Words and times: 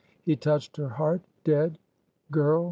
He 0.25 0.35
touched 0.35 0.77
her 0.77 0.89
heart. 0.89 1.21
"Dead! 1.43 1.77
Girl! 2.31 2.59